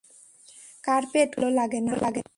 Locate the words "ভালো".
1.41-1.49